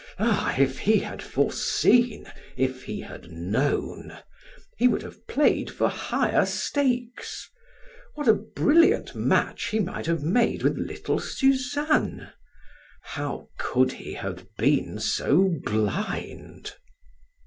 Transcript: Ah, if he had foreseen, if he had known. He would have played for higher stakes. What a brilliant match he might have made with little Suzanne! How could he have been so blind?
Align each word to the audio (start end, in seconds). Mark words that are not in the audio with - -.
Ah, 0.17 0.55
if 0.57 0.79
he 0.79 0.97
had 0.97 1.21
foreseen, 1.21 2.25
if 2.57 2.85
he 2.85 3.01
had 3.01 3.29
known. 3.31 4.17
He 4.79 4.87
would 4.87 5.03
have 5.03 5.27
played 5.27 5.69
for 5.69 5.89
higher 5.89 6.47
stakes. 6.47 7.47
What 8.15 8.27
a 8.27 8.33
brilliant 8.33 9.13
match 9.13 9.65
he 9.65 9.79
might 9.79 10.07
have 10.07 10.23
made 10.23 10.63
with 10.63 10.75
little 10.75 11.19
Suzanne! 11.19 12.31
How 13.03 13.49
could 13.59 13.91
he 13.91 14.13
have 14.13 14.47
been 14.57 14.97
so 14.99 15.53
blind? 15.63 16.73